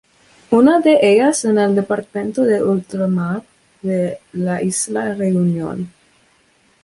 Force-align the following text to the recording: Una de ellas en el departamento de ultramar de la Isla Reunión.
Una 0.49 0.79
de 0.79 0.97
ellas 0.99 1.45
en 1.45 1.59
el 1.59 1.75
departamento 1.75 2.41
de 2.43 2.63
ultramar 2.63 3.43
de 3.83 4.17
la 4.33 4.59
Isla 4.63 5.13
Reunión. 5.13 5.93